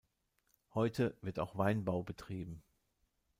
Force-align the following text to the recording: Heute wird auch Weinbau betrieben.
Heute 0.73 1.15
wird 1.21 1.37
auch 1.37 1.59
Weinbau 1.59 2.01
betrieben. 2.01 2.63